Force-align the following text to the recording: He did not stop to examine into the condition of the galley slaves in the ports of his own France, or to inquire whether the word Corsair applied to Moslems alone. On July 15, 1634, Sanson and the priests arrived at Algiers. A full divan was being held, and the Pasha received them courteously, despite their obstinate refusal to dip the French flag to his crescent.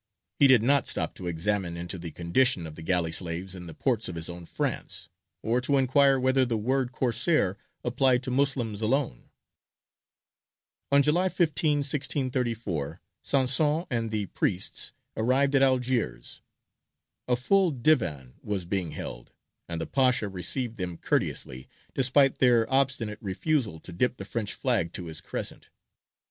He 0.39 0.47
did 0.47 0.63
not 0.63 0.87
stop 0.87 1.13
to 1.13 1.27
examine 1.27 1.77
into 1.77 1.99
the 1.99 2.09
condition 2.09 2.65
of 2.65 2.73
the 2.73 2.81
galley 2.81 3.11
slaves 3.11 3.53
in 3.53 3.67
the 3.67 3.75
ports 3.75 4.09
of 4.09 4.15
his 4.15 4.31
own 4.31 4.45
France, 4.45 5.09
or 5.43 5.61
to 5.61 5.77
inquire 5.77 6.19
whether 6.19 6.43
the 6.43 6.57
word 6.57 6.91
Corsair 6.91 7.55
applied 7.83 8.23
to 8.23 8.31
Moslems 8.31 8.81
alone. 8.81 9.29
On 10.91 11.03
July 11.03 11.29
15, 11.29 11.83
1634, 11.83 12.99
Sanson 13.21 13.85
and 13.91 14.09
the 14.09 14.25
priests 14.25 14.91
arrived 15.15 15.53
at 15.53 15.61
Algiers. 15.61 16.41
A 17.27 17.35
full 17.35 17.69
divan 17.69 18.33
was 18.41 18.65
being 18.65 18.93
held, 18.93 19.33
and 19.69 19.79
the 19.79 19.85
Pasha 19.85 20.27
received 20.27 20.77
them 20.77 20.97
courteously, 20.97 21.69
despite 21.93 22.39
their 22.39 22.67
obstinate 22.73 23.19
refusal 23.21 23.77
to 23.77 23.93
dip 23.93 24.17
the 24.17 24.25
French 24.25 24.55
flag 24.55 24.93
to 24.93 25.05
his 25.05 25.21
crescent. 25.21 25.69